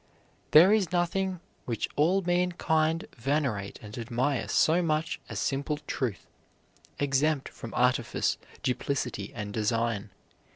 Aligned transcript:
There 0.49 0.73
is 0.73 0.91
nothing 0.91 1.41
which 1.65 1.87
all 1.95 2.23
mankind 2.23 3.05
venerate 3.15 3.77
and 3.83 3.95
admire 3.99 4.47
so 4.47 4.81
much 4.81 5.21
as 5.29 5.37
simple 5.37 5.77
truth, 5.85 6.25
exempt 6.97 7.49
from 7.49 7.71
artifice, 7.75 8.39
duplicity, 8.63 9.31
and 9.31 9.53
design. 9.53 10.09